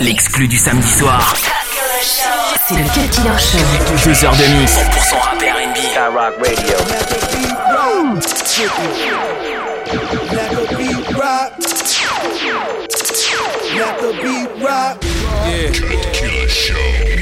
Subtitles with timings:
[0.00, 1.34] L'exclu du samedi soir.
[2.68, 3.58] C'est le Cut Killer Show.
[4.04, 4.72] Deux heures de mix.
[4.72, 5.78] 100% rap R&B.
[6.14, 6.76] Rock Radio.
[6.88, 8.18] Let the beat rock.
[13.78, 14.98] Let the beat rock.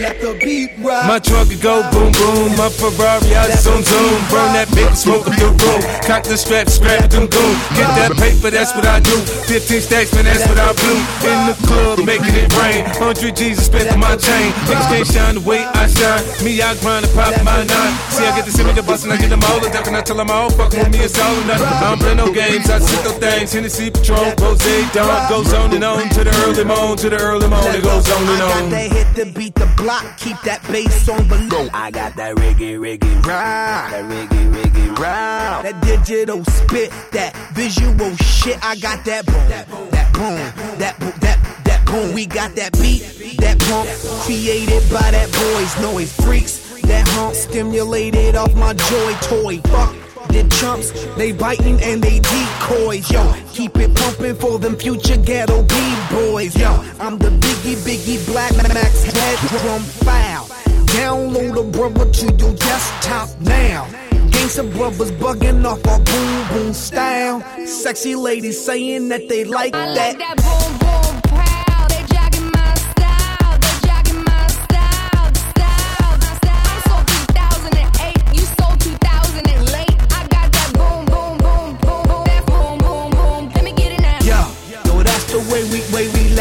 [0.01, 1.05] Let the beat rock.
[1.05, 5.37] My truck go boom boom, my Ferrari I zoom zoom, burn that big smoke up
[5.37, 9.17] the room, cock the strap, scrap them goon, get that paper, that's what I do.
[9.49, 10.97] 15 stacks, man, that's what I blew.
[11.29, 14.53] In the club, making it rain, 100 G's spent on my chain.
[14.65, 16.25] Niggas can't shine the way I shine.
[16.41, 17.93] Me, I grind and pop my nine.
[18.17, 19.89] See, I get to see me the bus and I get them all the duck
[19.89, 21.69] and I tell them all fucking with me, it's all or nothing.
[21.69, 25.73] I don't play no games, I sit those things, Hennessy Patrol, Rose, Dawn, goes on
[25.73, 28.51] and on to the early morn, to the early morn, it goes on and on.
[28.51, 31.69] I got that hit to beat the block, keep that bass on below.
[31.73, 33.91] I got that reggae, reggae, Right.
[33.91, 35.67] that reggae, reggae, round.
[35.67, 38.59] That digital spit, that visual shit.
[38.65, 39.69] I got that boom, that
[40.13, 40.37] boom,
[40.79, 42.13] that boom, that that boom.
[42.13, 43.03] We got that beat,
[43.39, 43.89] that pump,
[44.25, 46.63] created by that boys noise freaks.
[46.83, 49.61] That hump stimulated off my joy toy.
[49.73, 49.97] Fuck.
[50.29, 53.33] The chumps, they biting and they decoys, yo.
[53.53, 56.71] Keep it pumping for them future ghetto B-boys, yo.
[56.99, 60.47] I'm the biggie, biggie, black max head drum foul.
[60.97, 63.87] Download a brother to your desktop now.
[64.31, 67.41] Gangsta brothers bugging off our boom boom style.
[67.67, 69.97] Sexy ladies saying that they like I that.
[69.97, 70.76] like that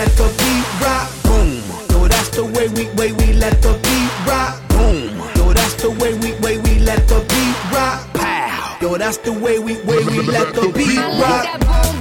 [0.06, 1.10] let the beat rock.
[1.24, 1.52] Boom.
[1.90, 4.62] Yo, that's the way we way we let the beat rock.
[4.70, 5.18] Boom.
[5.36, 8.14] Yo, that's the way we way we let the beat rock.
[8.14, 8.78] Pow.
[8.82, 11.95] Yo, that's the way we way we let the beat rock.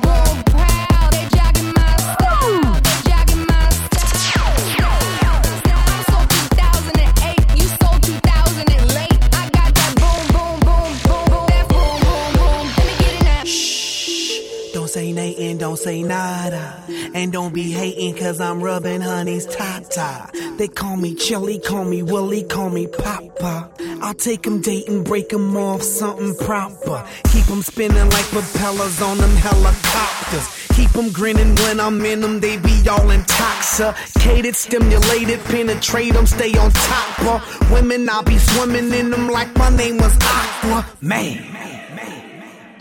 [14.94, 16.81] Say Nathan, don't say nada.
[17.15, 20.31] And don't be hating cause I'm rubbing honey's tata.
[20.56, 23.71] They call me Chili, call me Willie, call me Papa.
[24.00, 27.03] I'll take 'em dating, break 'em off something proper.
[27.33, 30.47] Keep 'em spinning like propellers on them helicopters.
[30.77, 36.53] Keep 'em grinning when I'm in 'em, they be all intoxicated, stimulated, penetrate 'em, stay
[36.54, 38.09] on top of women.
[38.09, 41.73] I'll be swimming in 'em like my name was Aqua Man.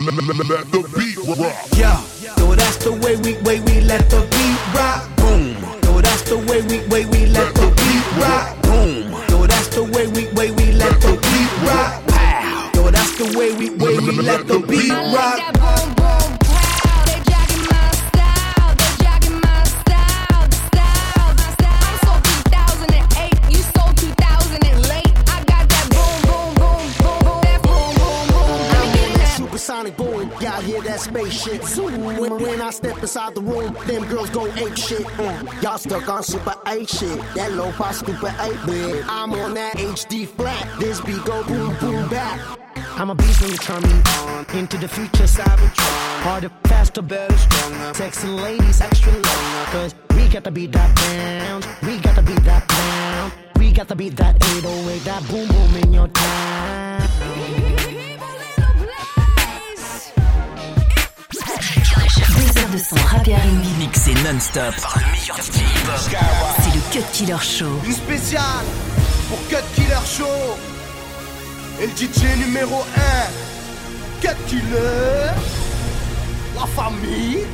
[0.00, 0.16] Let
[0.70, 1.54] the beat rock.
[1.76, 2.00] Yeah,
[2.38, 5.16] yo, that's the way we way we let the beat rock.
[5.16, 5.56] Boom.
[5.84, 8.60] Yo, that's the way we way we let the beat rock.
[8.62, 9.12] Boom.
[9.28, 12.06] Yo, that's the way we way we let the beat rock.
[12.08, 12.70] Pow.
[12.74, 16.13] Yo, that's the way we way we let the beat rock.
[31.04, 31.62] Spaceship?
[31.78, 35.06] When, when I step inside the room, them girls go ape shit.
[35.18, 35.62] Mm.
[35.62, 39.04] Y'all stuck on super 8 shit, that low fi super 8 bit.
[39.08, 42.40] I'm on that HD flat, this beat go boom boom back.
[42.96, 44.46] I'm a beast when you turn me on.
[44.56, 46.22] Into the future, Cybertron.
[46.22, 47.94] Harder, faster, better, stronger.
[47.94, 49.64] Sexy ladies, extra longer.
[49.72, 51.62] Cause we got to beat that down.
[51.82, 53.32] We got to beat that down.
[53.58, 57.83] We got to beat that 808, that boom boom in your time.
[62.74, 63.24] De son rap
[64.24, 65.38] non-stop par le meilleur.
[65.40, 67.80] C'est le Cut Killer Show.
[67.84, 68.66] Une spéciale
[69.28, 70.56] pour Cut Killer Show.
[71.80, 74.26] Et le DJ numéro 1.
[74.26, 75.30] Cut Killer.
[76.56, 77.46] La famille.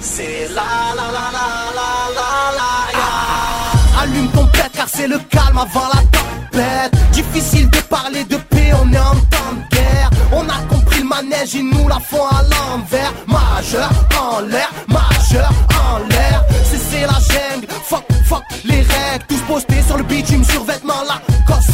[0.00, 0.64] C'est la
[0.96, 1.46] la la la
[1.76, 4.02] la la la.
[4.02, 6.94] Allume ton pète car c'est le calme avant la tempête.
[7.12, 10.10] Difficile de parler de paix, on est en temps de guerre.
[10.32, 13.12] On a compris le manège, ils nous la font à l'envers.
[13.26, 13.90] Majeur
[14.20, 16.44] en l'air, majeur en l'air.
[16.90, 19.24] C'est la jungle, fuck, fuck les règles.
[19.28, 21.70] Tous postés sur le bitume, survêtement la coste.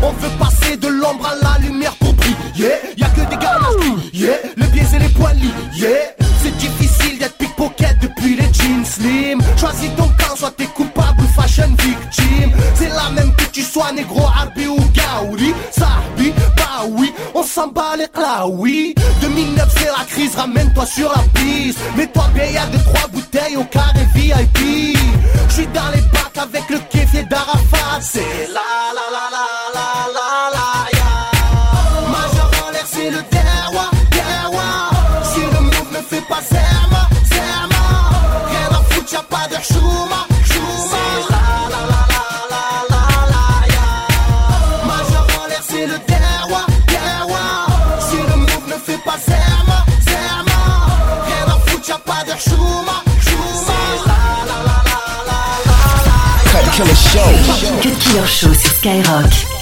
[0.00, 2.74] On veut passer de l'ombre à la lumière pour briller.
[2.96, 3.58] Y'a que des gars
[4.12, 4.36] yeah.
[4.56, 5.36] Le pieds et les poils
[5.74, 5.88] yeah.
[6.42, 9.40] C'est difficile d'être pickpocket depuis les jeans slim.
[9.56, 12.52] Choisis ton camp, soit t'es coupable ou fashion victime.
[12.74, 15.52] C'est la même que tu sois négro, arbi ou gaouri.
[15.78, 15.86] Bah
[17.34, 18.06] on s'en bat les
[18.50, 21.78] oui 2009 c'est la crise, ramène-toi sur la piste.
[21.96, 24.96] Mets-toi bien, y'a deux trois bouteilles au carré VIP.
[25.48, 28.00] J'suis dans les bacs avec le kéfier d'Arafat.
[28.00, 30.77] C'est la la la la la la la
[48.78, 50.86] fais pas serment, serment.
[51.26, 53.78] Rien à pas chouma, chouma.
[54.06, 57.30] La la la la la la la Cut Killer Show.
[57.82, 59.57] Cut Killer Show sur Skyrock.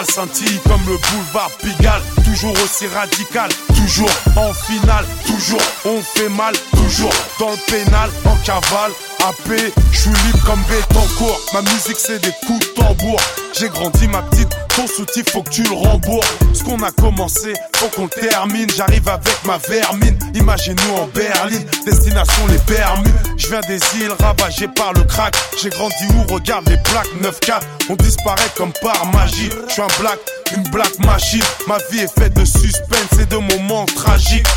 [0.00, 2.02] Capitale, scintille comme le boulevard Pigalle.
[2.24, 8.36] Toujours aussi radical, toujours en finale, toujours on fait mal, toujours dans le pénal, en
[8.44, 8.92] cavale.
[9.26, 11.40] AP, je suis libre comme Bétoncourt.
[11.52, 13.20] Ma musique c'est des coups de tambour.
[13.58, 16.26] J'ai grandi ma petite, ton soutif faut que tu le rembourses.
[16.54, 18.68] Ce qu'on a commencé, faut qu'on termine.
[18.76, 21.58] J'arrive avec ma vermine, imagine-nous en Berlin.
[21.84, 23.12] Destination les Bermudes.
[23.36, 25.34] Je viens des îles ravagées par le crack.
[25.60, 27.60] J'ai grandi où regarde les plaques 9K.
[27.88, 29.50] On disparaît comme par magie.
[29.68, 30.18] Je suis un black,
[30.56, 31.42] une black machine.
[31.66, 33.09] Ma vie est faite de suspense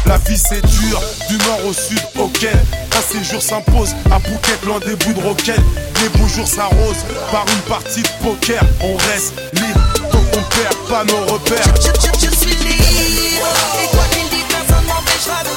[0.06, 2.54] La vie c'est dur, du nord au sud, auquel
[2.98, 3.96] un séjour s'impose.
[4.12, 5.62] À Phuket, loin des bouts de roquette.
[6.02, 8.62] Les beaux jours s'arrosent par une partie de poker.
[8.82, 9.80] On reste libre,
[10.12, 11.74] donc on perd pas nos repères.
[11.78, 13.48] Je, je, suis libre.
[13.82, 14.04] Et quoi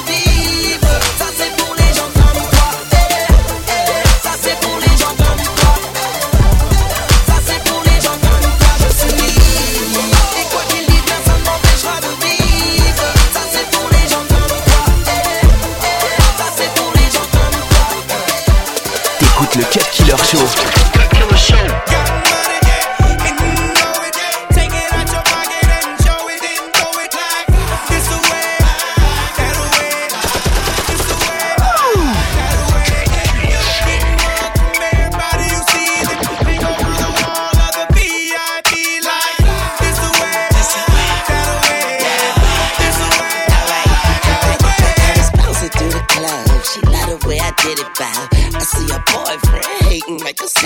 [0.06, 0.25] vivre.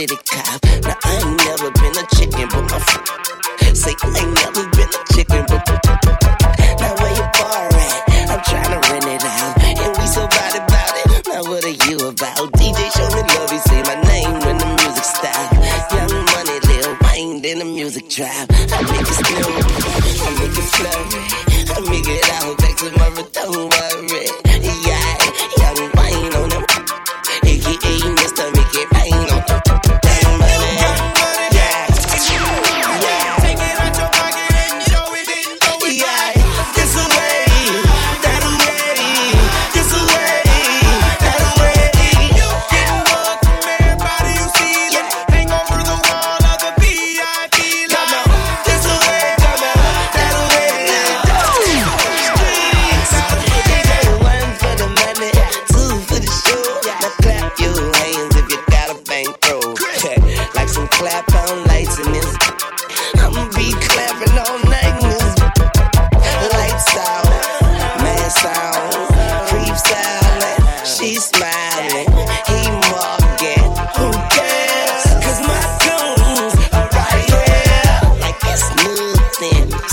[0.01, 4.89] Now I ain't never been a chicken, but my f- say I ain't never been
[4.89, 5.61] a chicken, but
[6.81, 8.01] now where your bar at?
[8.33, 11.29] I'm trying to rent it out, and we so bad about it.
[11.29, 12.49] Now what are you about?
[12.57, 15.53] DJ show me love, he say my name when the music stop.
[15.93, 18.49] Young money, Lil Wayne, then the music drop.
[18.73, 21.25] I make it slow, I make it flurry,
[21.77, 23.69] I make it out back to my don't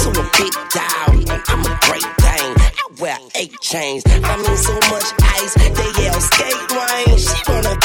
[0.08, 2.56] So a big dog, I'm a great thing.
[2.56, 4.04] I wear eight chains.
[4.08, 7.18] I'm in so much ice, they yell skate rain.
[7.18, 7.78] She wanna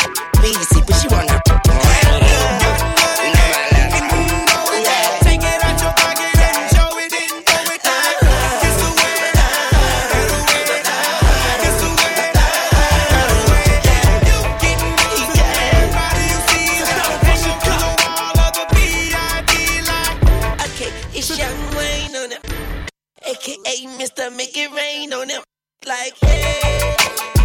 [23.43, 24.35] aka Mr.
[24.37, 25.41] Make It Rain on it.
[25.85, 26.63] Like hey,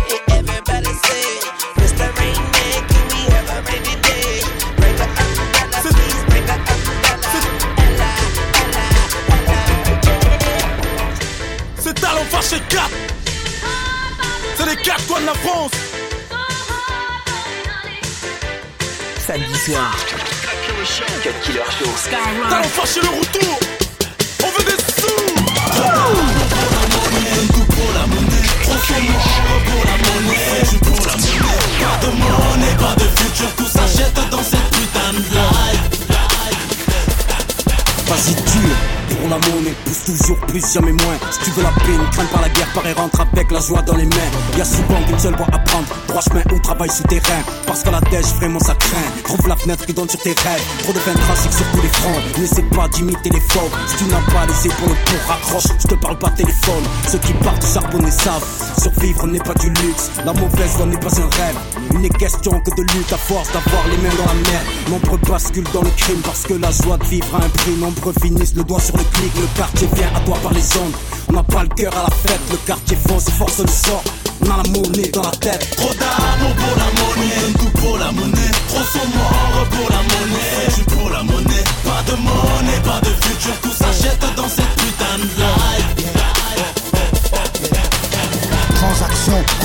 [0.08, 1.40] hey, everybody say,
[1.82, 2.06] Mr.
[2.20, 4.42] Rain Man, can we have a rainy day?
[4.78, 7.32] Bring the umbrella, please bring the umbrella.
[7.86, 8.12] Ella,
[8.62, 8.86] Ella,
[9.38, 9.60] Ella.
[11.80, 12.92] C'est Talon Fâché 4
[14.58, 15.72] C'est les 4 coins de la France
[19.26, 19.96] Samedi soir.
[21.24, 21.92] Cut Killer Show.
[21.98, 22.50] Skyrock.
[22.50, 23.60] Talon Fâché le retour
[40.60, 41.18] jamais moins.
[41.32, 43.82] Si tu veux la paix, ne crains pas la guerre, pareil rentre avec la joie
[43.82, 44.32] dans les mains.
[44.58, 47.42] Y a souvent qu'une seule voie à prendre, droit chemin ou travail souterrain.
[47.66, 49.10] Parce qu'à la dèche, vraiment ça craint.
[49.24, 50.64] Trouve la fenêtre qui donne sur tes rêves.
[50.84, 52.22] Trop de vin tragique sur tous les fronts.
[52.40, 53.70] N'essaie pas d'imiter les faux.
[53.88, 56.84] Si tu n'as pas laissé pour le pour raccroche, je te parle pas téléphone.
[57.08, 58.67] Ceux qui partent charbonner savent.
[58.82, 61.58] Survivre n'est pas du luxe, la mauvaise voie n'est pas un rêve.
[61.92, 64.62] Il n'est question que de lutte à force d'avoir les mains dans la mer.
[64.90, 67.76] Nombreux basculent dans le crime parce que la joie de vivre a un prix.
[67.80, 69.32] Nombreux finissent le doigt sur le clic.
[69.36, 70.94] Le quartier vient à toi par les ondes.
[71.30, 74.04] On n'a pas le cœur à la fête, le quartier fonce et force le sort.
[74.42, 75.76] On a la monnaie dans la tête.
[75.76, 78.52] Trop d'amour pour la monnaie, tout pour la monnaie.
[78.70, 81.64] Trop sont morts pour la monnaie, pour la monnaie.
[81.84, 83.07] Pas de monnaie, pas de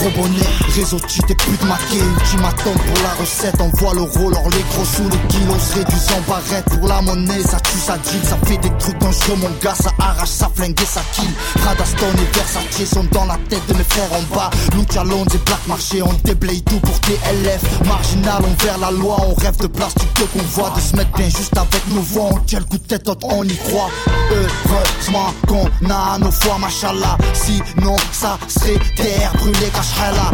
[0.03, 4.35] gros bonnet, réseau cheat et pute maquée Ultimatum pour la recette, on voit le rôle
[4.51, 5.63] les gros sous les kilos.
[5.63, 8.99] Se réduisent en barrette Pour la monnaie, ça tue, ça deal, ça fait des trucs
[8.99, 11.31] dangereux Mon gars, ça arrache, ça flingue et ça kill.
[11.55, 14.51] Prada Stone et Versace sont dans la tête de mes frères en bas.
[14.75, 19.17] Lucha Londres et Black Marché, on déblaye tout pour TLF Marginal, on vers la loi,
[19.29, 22.39] on rêve de plastique de convoi De se mettre bien juste avec nos voix, on
[22.39, 23.91] tient le coup de tête, on y croit?
[24.31, 27.19] Heureusement qu'on a nos foi, machallah.
[27.35, 30.31] Sinon, ça serait terre brûlée, cacherait là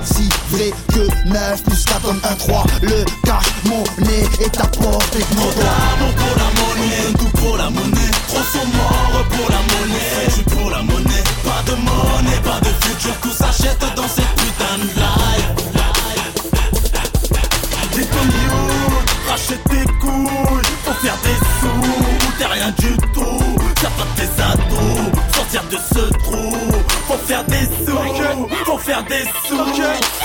[0.00, 5.18] Aussi vrai que 9 plus 4 donne 1 3 Le cash, monnaie est à portée
[5.18, 8.10] de nos doigts pour la monnaie, tout pour la monnaie.
[8.28, 11.24] Trop sont morts pour la monnaie, pour la monnaie.
[11.44, 15.52] Pas de monnaie, pas de futur, tout s'achète dans cette putain de life.
[17.94, 23.42] Des youth, rachète tes couilles, faut faire des sous, t'es rien du tout.
[23.80, 26.52] Ça pas tes ados, sortir de ce trou.
[27.08, 27.61] Faut faire des
[29.08, 29.56] des sous.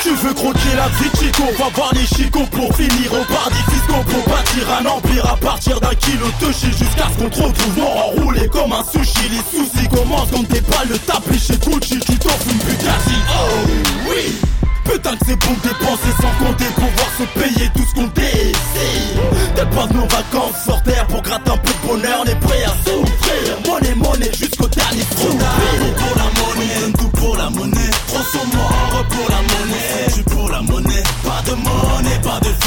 [0.01, 4.03] Tu veux croquer la vie Chico, va voir les chicots pour finir au paradis fiscaux.
[4.07, 7.77] Pour bâtir un empire à partir d'un kilo de shit Jusqu'à ce qu'on te retrouve
[7.77, 9.29] mort enroulé comme un sushi.
[9.29, 11.99] Les soucis commencent quand t'es pas le tapis chez Gucci.
[11.99, 13.69] Tu t'offres une oh
[14.09, 14.35] oui.
[14.83, 18.07] Putain que c'est bon de dépenser sans compter pour voir se payer tout ce qu'on
[18.07, 19.37] désire.
[19.77, 22.69] Pas nos vacances sur terre pour gratter un peu de bonheur On est prêt à
[22.69, 22.96] souffrir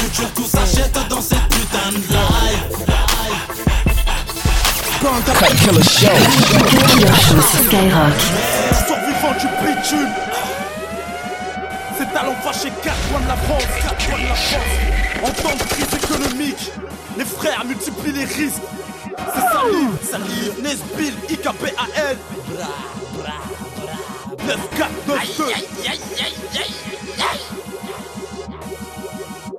[0.01, 2.81] futur Tout s'achète dans cette putain de life.
[5.01, 6.09] Killer Show.
[7.65, 8.19] Skyrock.
[8.87, 10.13] Survivant du bitume.
[11.97, 14.73] C'est talent fâché 4 coins de la France 4 coins de la France.
[15.23, 16.71] En temps de crise économique
[17.17, 18.61] Les frères multiplient les risques.
[19.05, 22.17] C'est Salim, Salim, Nesbill, IKPAL
[24.47, 26.90] 9 4 9 2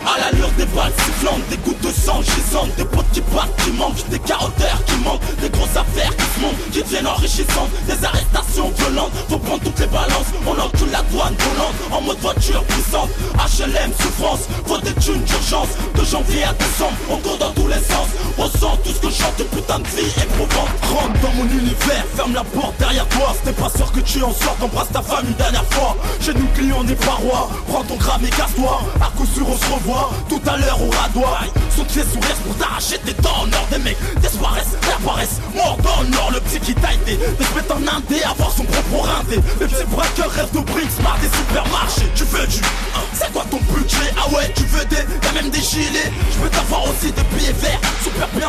[0.04, 3.70] À l'allure des balles sifflantes, des gouttes de sang gisantes, des potes qui partent, qui
[3.70, 8.04] manquent, des carotteurs qui manquent, des grosses affaires qui se montent, qui deviennent enrichissantes, des
[8.04, 12.64] arrestations violentes, faut prendre toutes les balances, on encule la douane volante, en mode voiture
[12.64, 17.68] puissante, HLM souffrance, faut des thunes d'urgence, de janvier à décembre, on court dans tous
[17.68, 17.91] les sens,
[18.38, 22.34] ressent tout ce que chante, une putain de vie éprouvante, rentre dans mon univers, ferme
[22.34, 25.34] la porte derrière toi, c'était pas sûr que tu en sortes, embrasse ta femme une
[25.34, 29.46] dernière fois, chez nous clients des parois, prends ton gramme et casse-toi, à coup sûr
[29.48, 31.44] on se revoit, tout à l'heure au radoir,
[31.76, 36.02] sont tes sourires pour t'arracher tes dents en or, des mecs disparaissent, réapparaissent, morts dans
[36.02, 39.08] le nord, le petit qui taille des, des se mettre en indé, avoir son propre
[39.08, 43.32] rinté, les petits braqueurs rêvent de Brinks, marre des supermarchés, tu veux du, hein, c'est
[43.32, 46.84] quoi ton budget, ah ouais, tu veux des, y'a même des gilets, je veux t'avoir
[46.84, 47.52] aussi des billets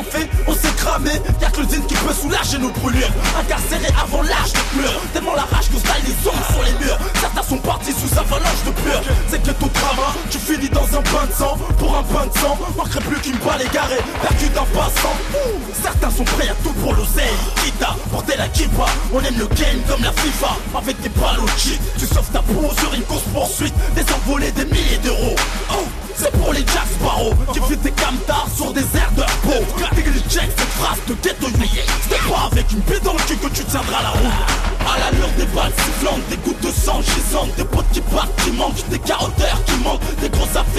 [0.02, 4.24] fait, on s'est cramé, y'a que le zine qui peut soulager nos brûlures, incarcérés avant
[4.24, 7.58] l'âge de pleurs, tellement la rage que style les ombres sur les murs, certains sont
[7.58, 11.34] partis sous avalanche de peur, c'est que ton travail, tu finis dans un bain de
[11.34, 15.16] sang, pour un bain de sang, manquerait plus qu'une balle égarée, perdu d'un passant,
[15.82, 19.48] certains sont prêts à tout pour l'oseille, quitte à porter la kippa, on aime le
[19.48, 23.04] game comme la FIFA, avec des balles au cheat, tu sauves ta peau sur une
[23.04, 25.36] course poursuite, des envolées des milliers d'euros,
[25.72, 25.84] oh,
[26.16, 27.34] c'est pour les Jack Sparrow.
[27.54, 29.03] Qui fait des camtars sur des airs
[37.58, 40.73] des potes qui partent, qui manquent, des carotteurs qui manquent, des grosses affaires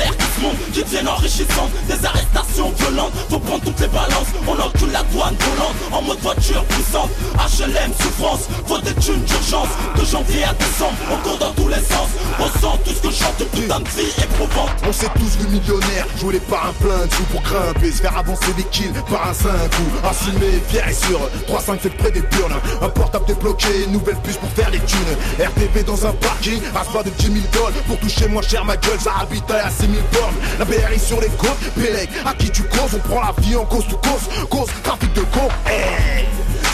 [1.02, 3.12] des arrestations violentes.
[3.28, 7.10] Faut prendre toutes les balances, on encule la douane volante, en mode voiture puissante.
[7.34, 11.76] HLM souffrance, faut des thunes d'urgence, de janvier à décembre, on court dans tous les
[11.76, 12.08] sens.
[12.38, 14.70] Ressent tout ce que de putain de vie éprouvante.
[14.86, 18.16] On s'est tous vu millionnaires, jouer par un plein de sous pour grimper, se faire
[18.16, 21.20] avancer des kills par un 5 ou assumer fier et sûr.
[21.48, 24.98] 3-5 fait près des burnes, un portable débloqué, nouvelle puce pour faire les thunes.
[25.38, 29.00] RTP dans un parking, à de 10 000 dollars pour toucher moins cher ma gueule,
[29.00, 30.34] ça habite à 6 000 bornes.
[30.58, 30.64] La
[30.98, 33.96] Sur les côtes, Pélec, à qui tu causes, on prend la vie en cause, tout
[33.96, 35.48] cause, cause, trafic de con.
[35.66, 36.26] Hey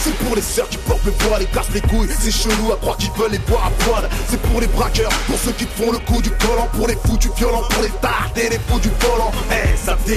[0.03, 2.77] c'est pour les sœurs qui portent le poids, les cassent les couilles, c'est chelou à
[2.77, 4.09] croire qu'ils veulent les boire à poil.
[4.31, 6.97] C'est pour les braqueurs, pour ceux qui te font le coup du collant, pour les
[7.05, 9.31] fous du violent, pour les tartes et les fous du volant.
[9.77, 9.99] Ça